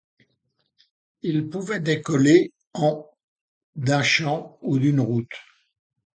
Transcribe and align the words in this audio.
Il 1.21 1.47
pouvait 1.47 1.79
décoller 1.79 2.53
en 2.73 3.07
d'un 3.75 4.01
champ 4.01 4.57
ou 4.63 4.79
d'une 4.79 4.99
route. 4.99 5.29